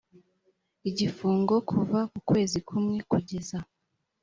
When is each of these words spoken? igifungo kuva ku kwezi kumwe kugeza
igifungo 0.89 1.53
kuva 1.69 1.99
ku 2.11 2.19
kwezi 2.29 2.57
kumwe 2.67 2.97
kugeza 3.11 3.57